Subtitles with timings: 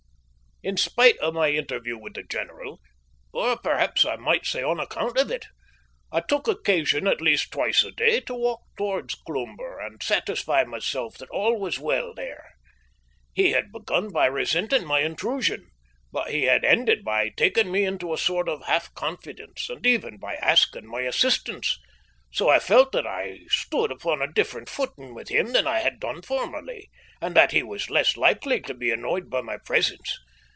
[0.63, 2.79] In spite of my interview with the general
[3.33, 5.47] or perhaps I might say on account of it
[6.11, 11.17] I took occasion at least twice a day to walk towards Cloomber and satisfy myself
[11.17, 12.45] that all was well there.
[13.33, 15.71] He had begun by resenting my intrusion,
[16.11, 20.17] but he had ended by taking me into a sort of half confidence, and even
[20.19, 21.79] by asking my assistance,
[22.31, 25.99] so I felt that I stood upon a different footing with him than I had
[25.99, 30.19] done formerly, and that he was less likely to be annoyed by my presence.